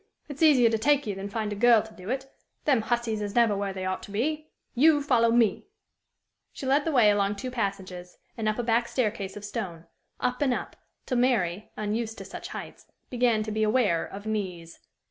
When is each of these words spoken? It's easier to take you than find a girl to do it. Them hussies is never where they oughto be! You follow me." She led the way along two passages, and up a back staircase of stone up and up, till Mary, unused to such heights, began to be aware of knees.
It's 0.27 0.41
easier 0.41 0.71
to 0.71 0.79
take 0.79 1.05
you 1.05 1.13
than 1.13 1.29
find 1.29 1.53
a 1.53 1.55
girl 1.55 1.83
to 1.83 1.93
do 1.93 2.09
it. 2.09 2.25
Them 2.65 2.81
hussies 2.81 3.21
is 3.21 3.35
never 3.35 3.55
where 3.55 3.71
they 3.71 3.83
oughto 3.85 4.11
be! 4.11 4.49
You 4.73 5.03
follow 5.03 5.29
me." 5.29 5.67
She 6.51 6.65
led 6.65 6.85
the 6.85 6.91
way 6.91 7.11
along 7.11 7.35
two 7.35 7.51
passages, 7.51 8.17
and 8.35 8.49
up 8.49 8.57
a 8.57 8.63
back 8.63 8.87
staircase 8.87 9.37
of 9.37 9.45
stone 9.45 9.85
up 10.19 10.41
and 10.41 10.55
up, 10.55 10.75
till 11.05 11.19
Mary, 11.19 11.69
unused 11.77 12.17
to 12.17 12.25
such 12.25 12.47
heights, 12.47 12.87
began 13.11 13.43
to 13.43 13.51
be 13.51 13.61
aware 13.61 14.03
of 14.03 14.25
knees. 14.25 14.79